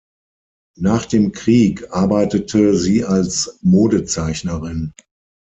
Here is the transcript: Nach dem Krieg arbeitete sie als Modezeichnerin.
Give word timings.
Nach 0.79 1.05
dem 1.05 1.31
Krieg 1.31 1.91
arbeitete 1.93 2.75
sie 2.75 3.05
als 3.05 3.59
Modezeichnerin. 3.61 4.93